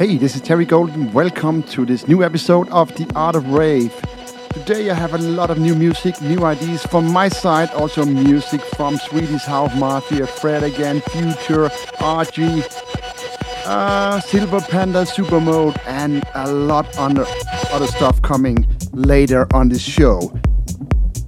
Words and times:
Hey, 0.00 0.16
this 0.16 0.34
is 0.34 0.40
Terry 0.40 0.64
Golden. 0.64 1.12
Welcome 1.12 1.62
to 1.64 1.84
this 1.84 2.08
new 2.08 2.24
episode 2.24 2.70
of 2.70 2.88
The 2.94 3.06
Art 3.14 3.36
of 3.36 3.50
Rave. 3.50 3.94
Today 4.54 4.88
I 4.88 4.94
have 4.94 5.12
a 5.12 5.18
lot 5.18 5.50
of 5.50 5.58
new 5.58 5.74
music, 5.74 6.18
new 6.22 6.42
ideas 6.46 6.82
from 6.86 7.12
my 7.12 7.28
side, 7.28 7.68
also 7.72 8.06
music 8.06 8.62
from 8.62 8.96
Swedish 8.96 9.42
House 9.42 9.78
Mafia, 9.78 10.26
Fred 10.26 10.62
again, 10.62 11.02
Future, 11.02 11.68
RG, 11.98 12.64
uh, 13.66 14.20
Silver 14.20 14.62
Panda, 14.62 15.02
Supermode, 15.02 15.78
and 15.86 16.24
a 16.34 16.50
lot 16.50 16.86
other, 16.96 17.26
other 17.70 17.86
stuff 17.86 18.22
coming 18.22 18.66
later 18.92 19.46
on 19.54 19.68
this 19.68 19.82
show. 19.82 20.32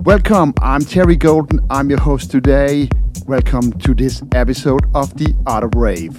Welcome, 0.01 0.55
I'm 0.63 0.80
Terry 0.80 1.16
Golden. 1.16 1.61
I'm 1.69 1.91
your 1.91 2.01
host 2.01 2.30
today. 2.30 2.89
Welcome 3.27 3.73
to 3.80 3.93
this 3.93 4.23
episode 4.33 4.87
of 4.95 5.15
The 5.19 5.35
Art 5.47 5.63
of 5.63 5.75
Rave. 5.75 6.19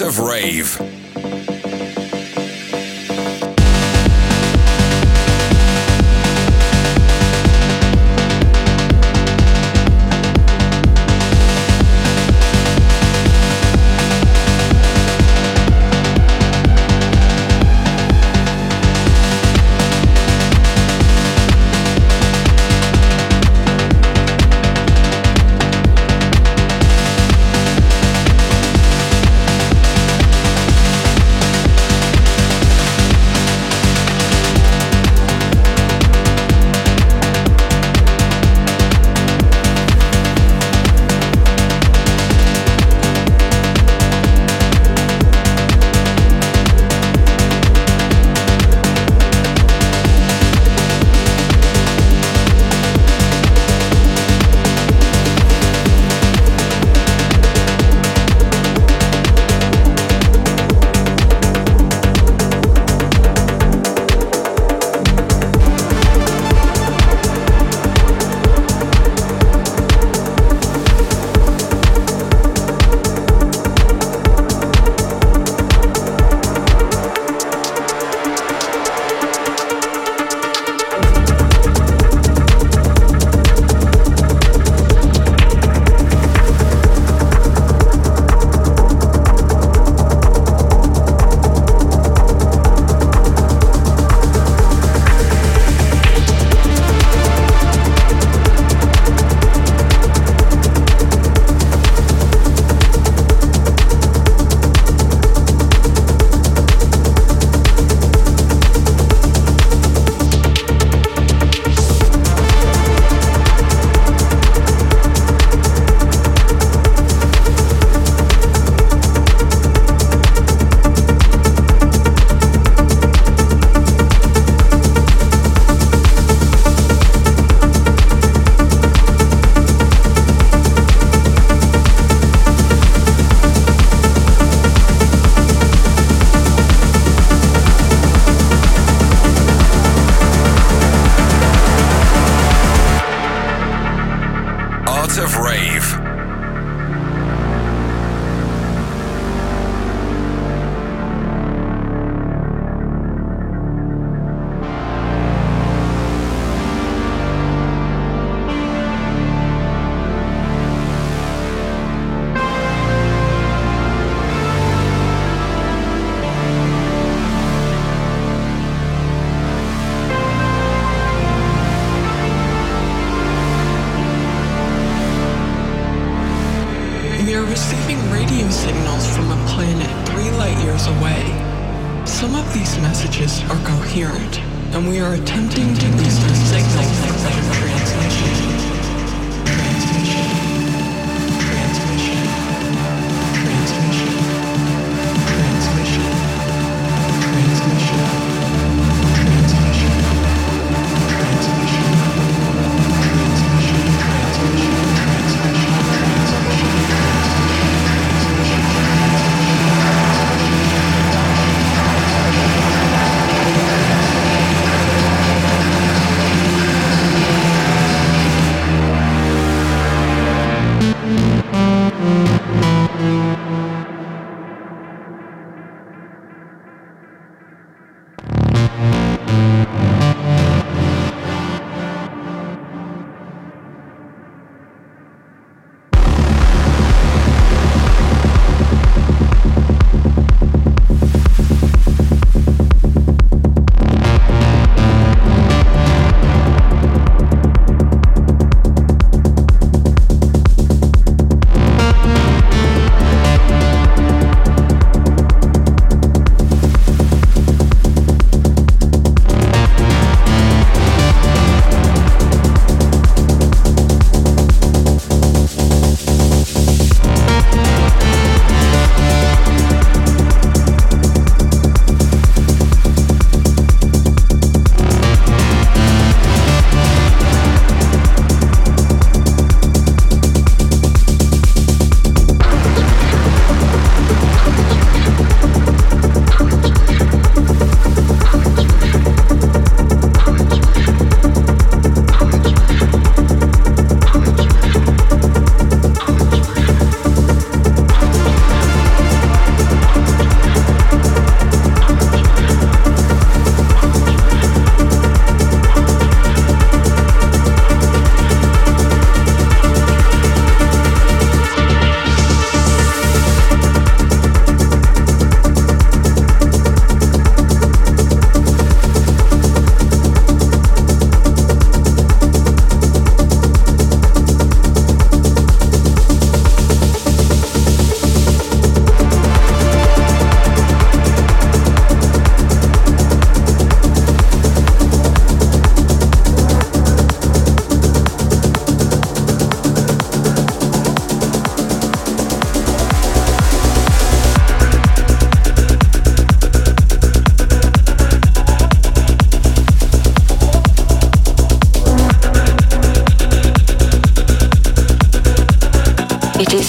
Of 0.00 0.18
Rave. 0.18 1.03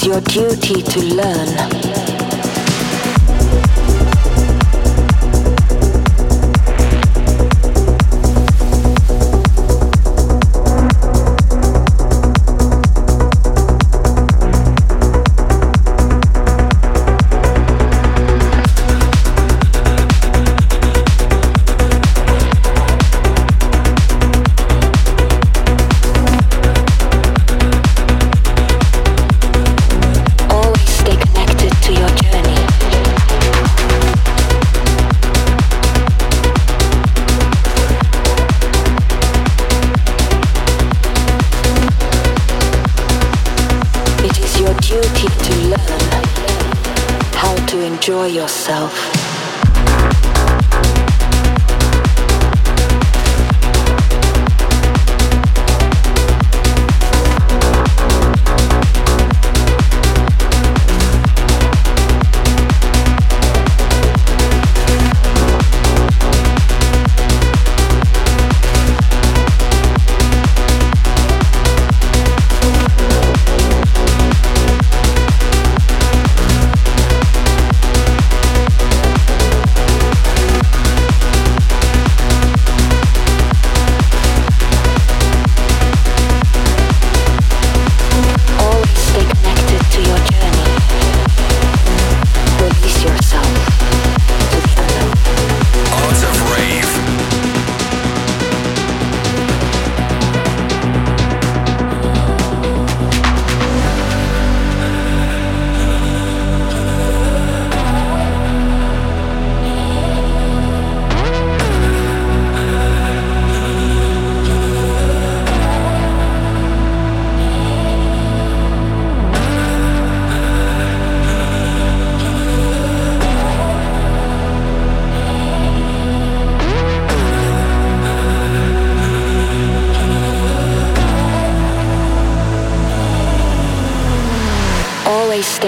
Your 0.05 0.21
duty 0.21 0.83
to 0.83 0.99
learn. 1.15 1.84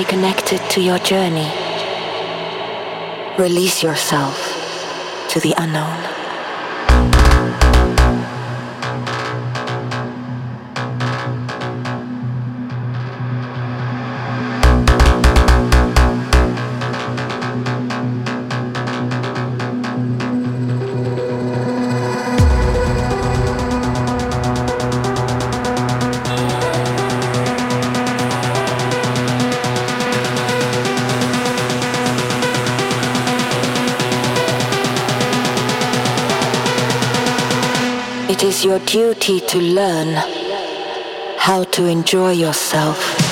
Connected 0.08 0.62
to 0.70 0.82
your 0.82 1.00
journey. 1.00 1.52
Release 3.38 3.84
yourself 3.84 4.38
to 5.30 5.40
the 5.42 5.54
unknown. 5.58 6.07
Is 38.58 38.66
your 38.66 38.80
duty 38.80 39.40
to 39.40 39.60
learn 39.60 40.16
how 41.38 41.64
to 41.64 41.86
enjoy 41.86 42.32
yourself. 42.32 43.27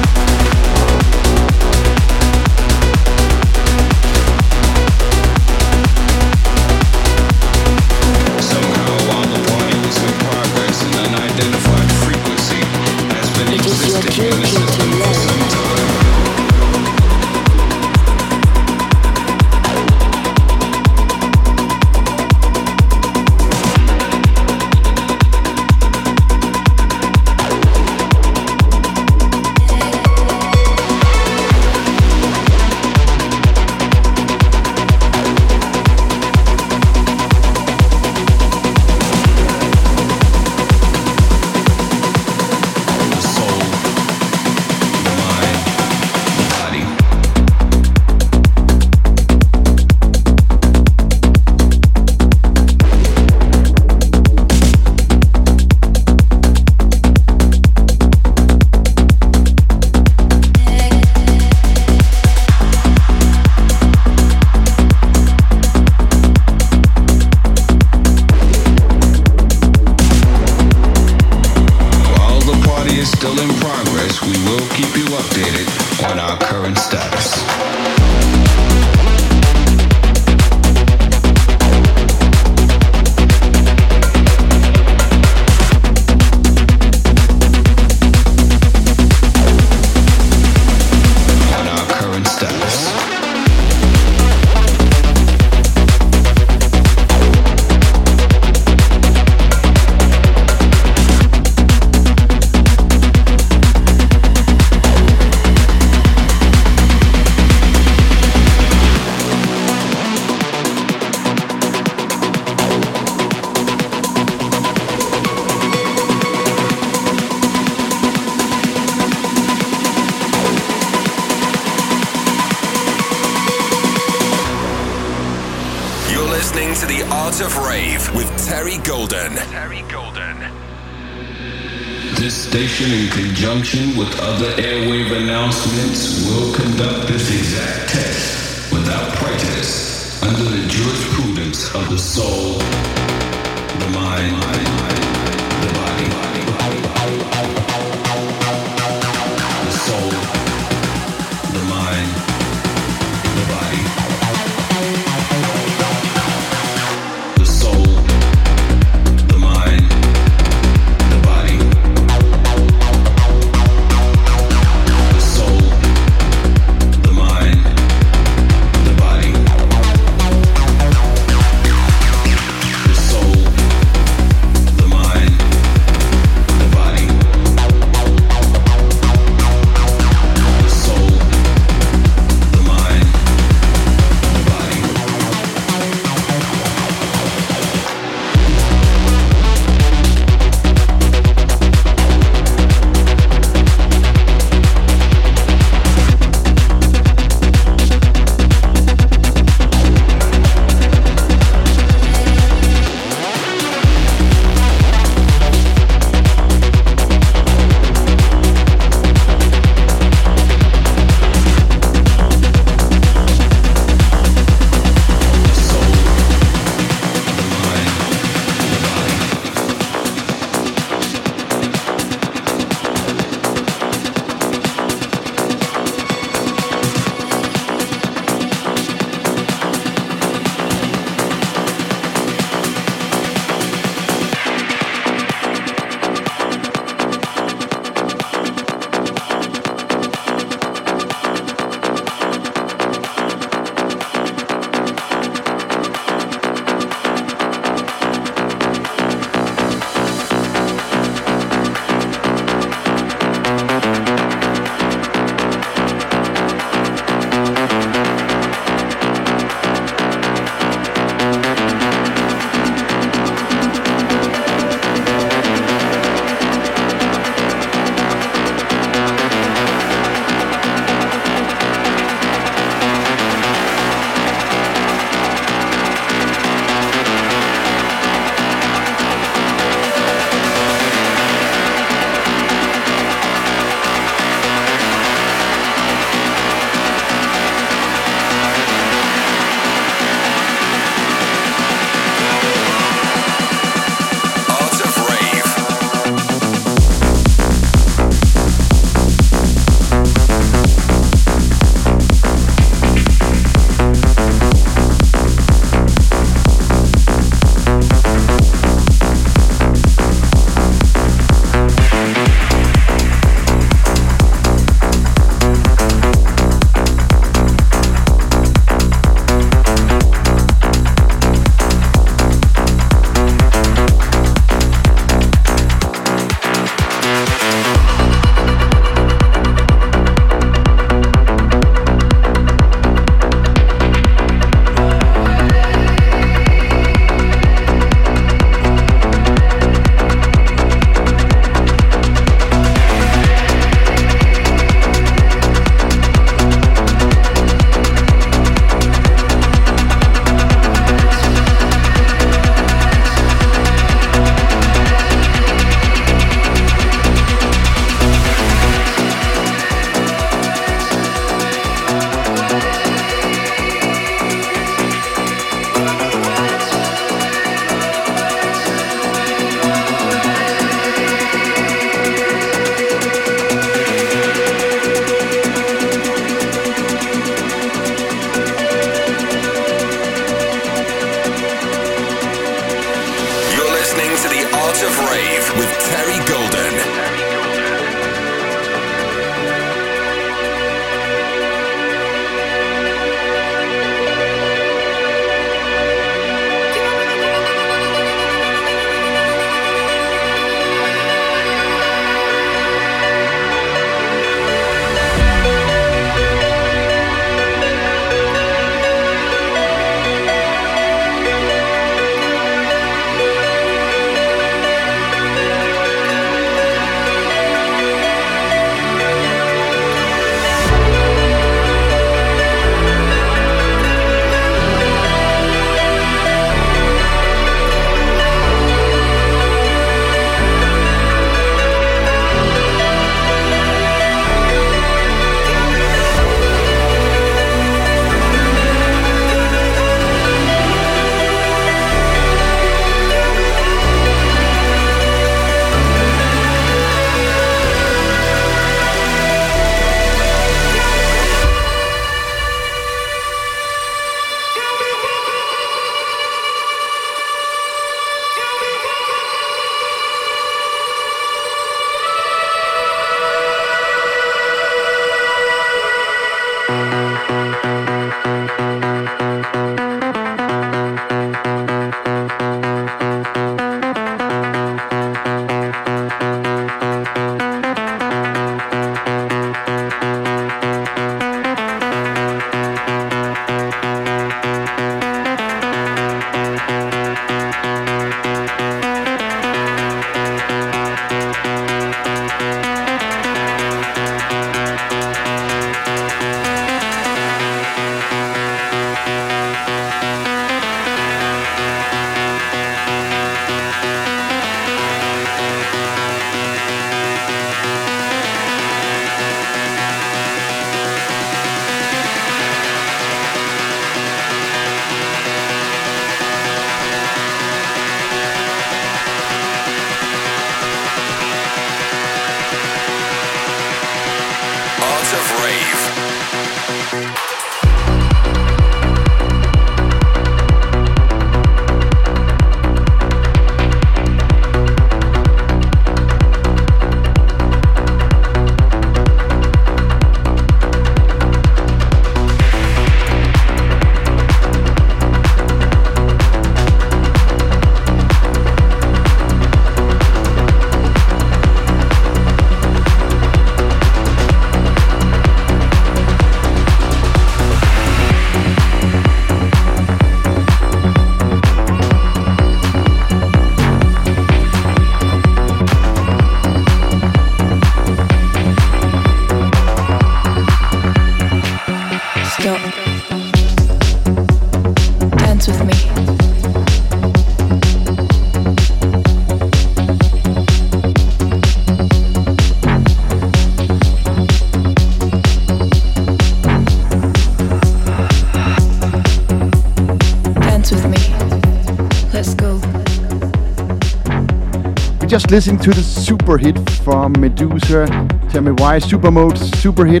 Just 595.12 595.30
listening 595.30 595.58
to 595.58 595.68
the 595.72 595.82
super 595.82 596.38
hit 596.38 596.56
from 596.84 597.12
Meduza. 597.16 597.86
Tell 598.30 598.40
me 598.40 598.52
why 598.52 598.78
Supermode 598.78 599.36
super 599.60 599.84
hit 599.84 600.00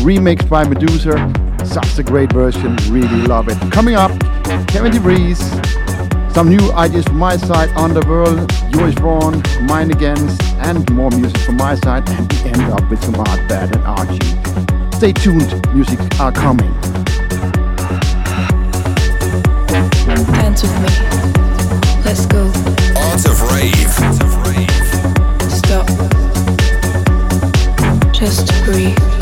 remixed 0.00 0.48
by 0.48 0.64
Meduza. 0.64 1.18
Such 1.66 1.98
a 1.98 2.02
great 2.02 2.32
version, 2.32 2.74
really 2.88 3.20
love 3.26 3.50
it. 3.50 3.58
Coming 3.70 3.96
up, 3.96 4.18
Kevin 4.66 4.92
de 4.92 4.98
Vries. 4.98 5.38
Some 6.32 6.48
new 6.48 6.72
ideas 6.72 7.04
from 7.04 7.18
my 7.18 7.36
side, 7.36 7.68
Underworld, 7.76 8.50
Joris 8.72 8.94
Voorn, 8.94 9.42
Mind 9.66 9.90
Against, 9.92 10.42
and 10.64 10.90
more 10.90 11.10
music 11.10 11.36
from 11.42 11.58
my 11.58 11.74
side. 11.74 12.08
And 12.08 12.32
we 12.32 12.38
end 12.48 12.62
up 12.72 12.88
with 12.88 13.04
some 13.04 13.12
ARTBAT 13.12 13.76
and 13.76 13.84
Argy. 13.84 14.96
Stay 14.96 15.12
tuned, 15.12 15.52
music 15.74 16.00
are 16.18 16.32
coming. 16.32 16.72
Dance 20.32 20.62
with 20.62 20.72
me. 20.80 20.88
Let's 22.06 22.24
go. 22.24 22.45
Stop. 25.48 25.86
Just 28.12 28.48
breathe. 28.64 29.15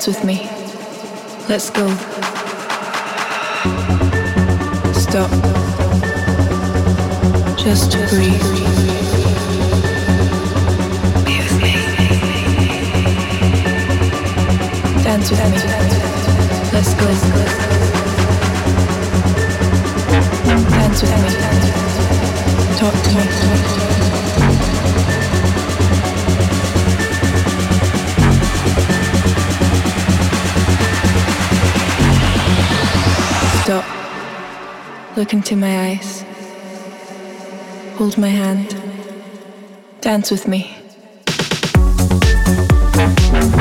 Dance 0.00 0.16
with 0.16 0.24
me. 0.24 0.48
Let's 1.46 1.68
go. 1.68 1.86
Stop. 4.94 5.30
Just 7.58 7.90
breathe. 8.08 8.40
Be 11.26 11.36
with 11.36 11.56
me. 11.60 11.72
Dance 15.04 15.30
with 15.30 15.44
me. 15.50 15.58
Let's 16.72 16.94
go. 16.94 17.06
Dance 20.70 21.02
with 21.02 21.16
me. 21.20 21.30
Talk 22.78 22.94
to 23.04 23.10
me. 23.84 23.89
Look 35.20 35.34
into 35.34 35.54
my 35.54 35.90
eyes. 35.90 36.24
Hold 37.98 38.16
my 38.16 38.28
hand. 38.28 38.74
Dance 40.00 40.30
with 40.30 40.48
me. 40.48 40.74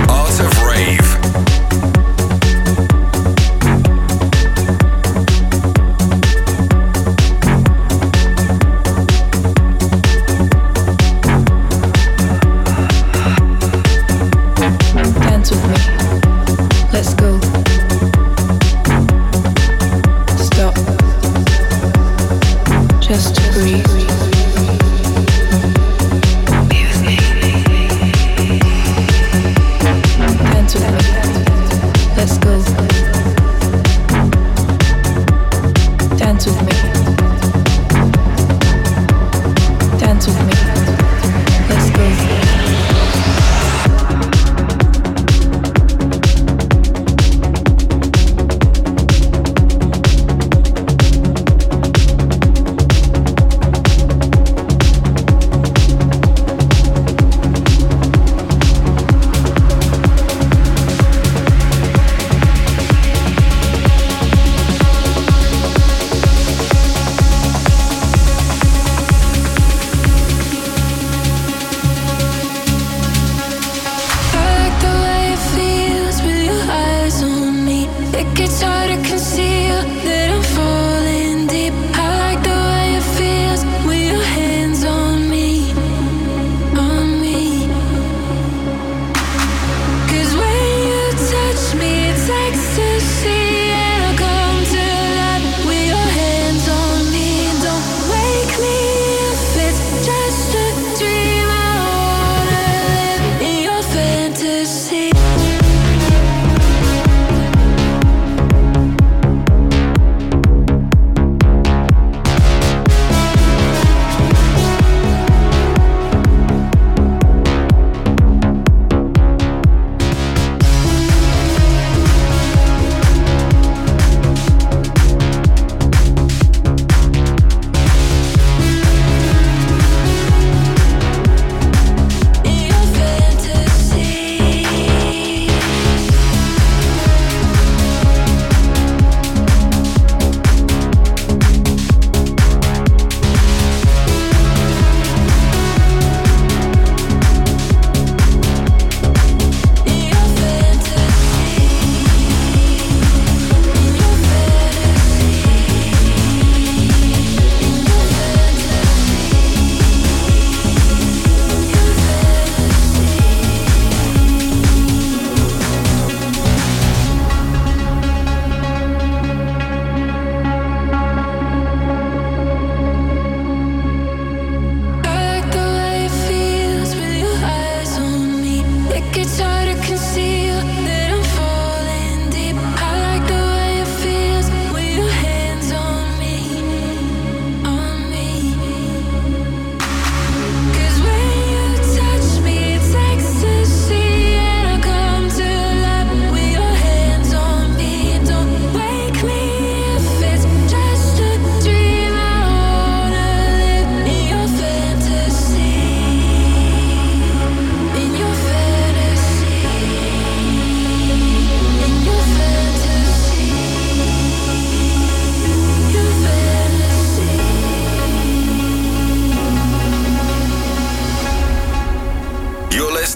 Art 0.08 0.40
of 0.40 0.64
Rave. 0.64 1.19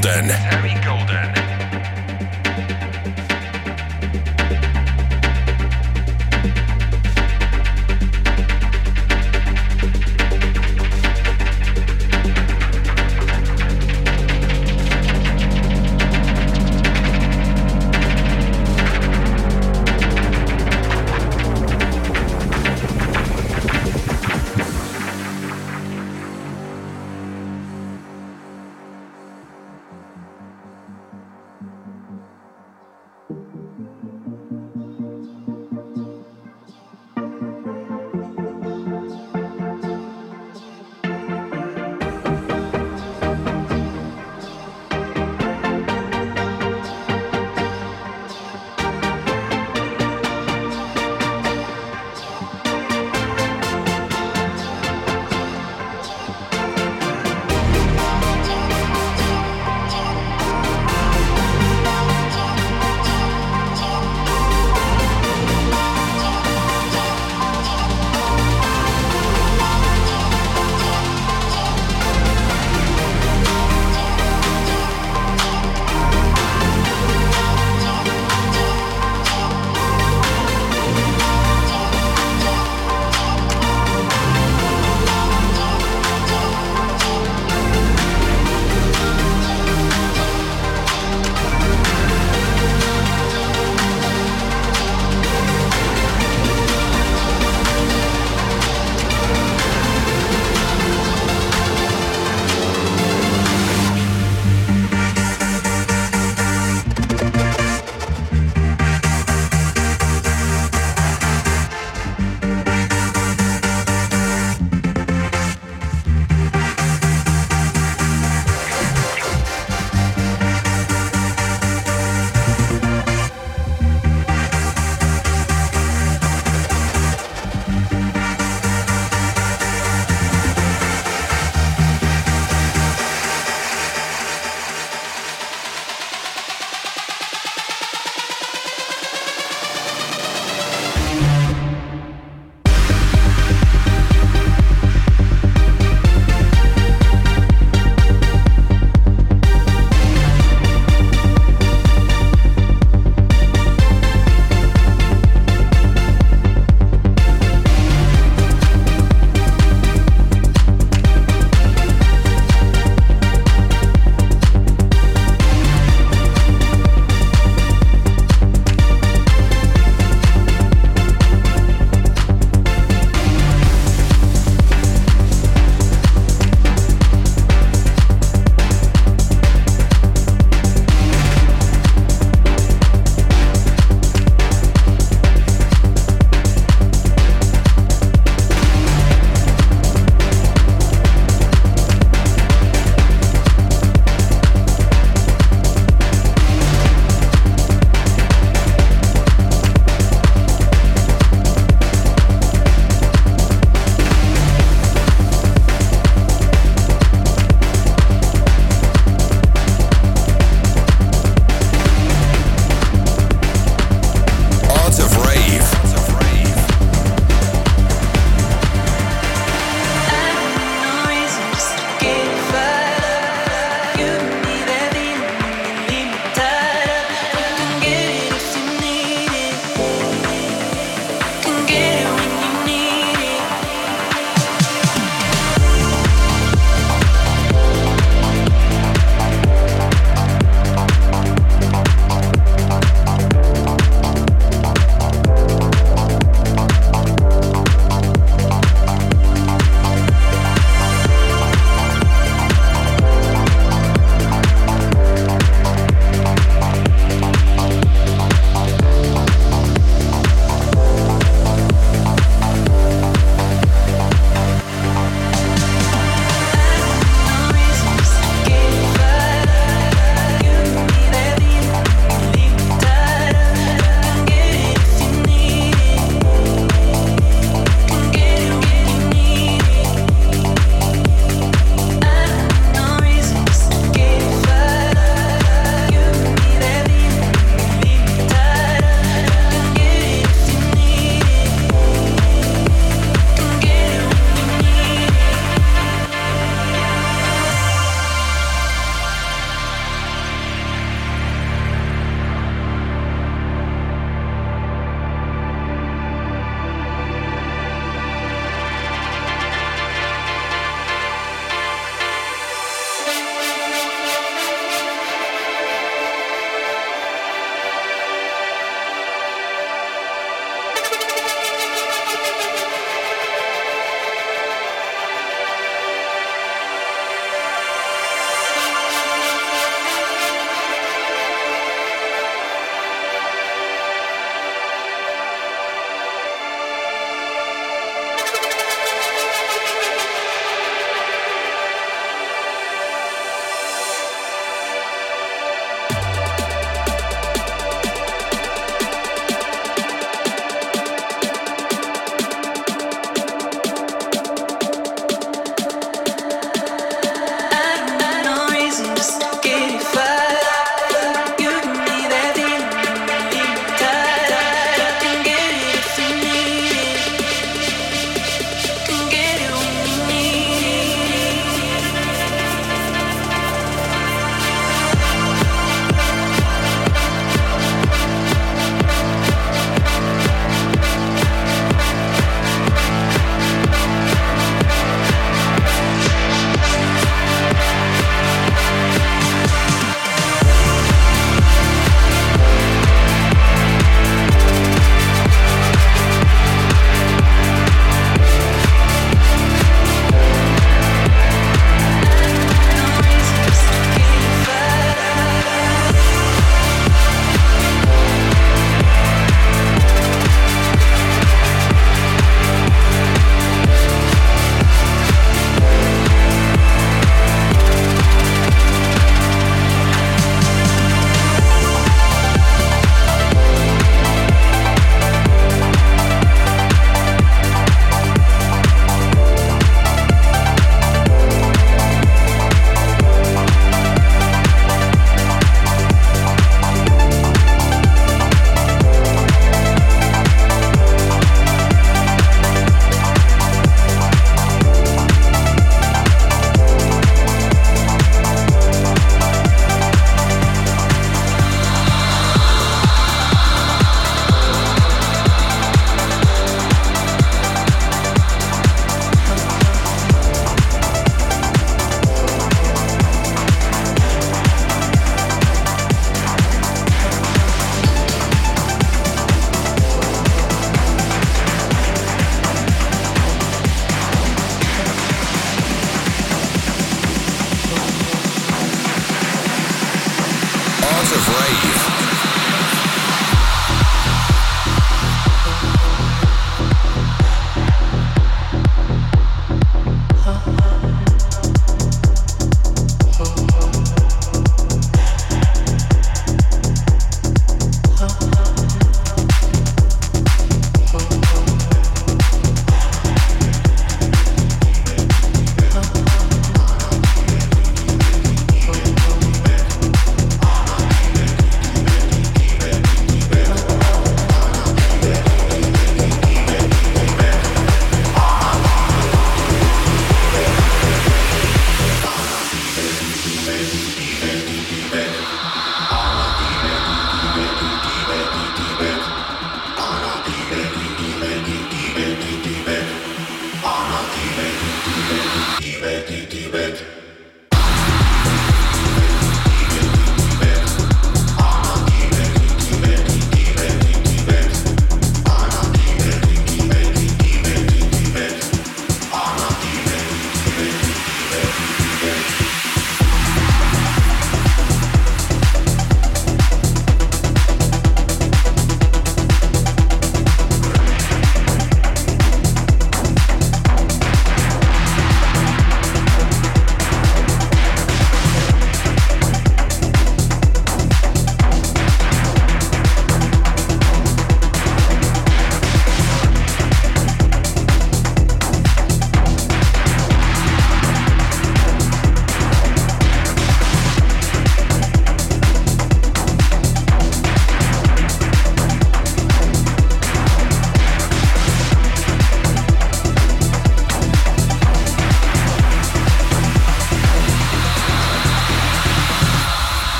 Golden. 0.00 0.37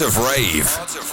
Of 0.00 0.16
Rave. 0.16 1.09